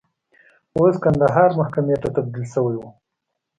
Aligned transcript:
اوس 0.77 0.95
کندهار 1.03 1.49
محکمې 1.59 1.95
ته 2.01 2.07
تبدیل 2.15 2.45
شوی 2.53 2.75
و. 2.79 2.83